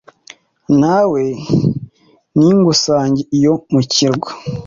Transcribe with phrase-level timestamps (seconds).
[0.79, 1.23] nawe
[2.37, 4.31] nigusange iyo mu kirwa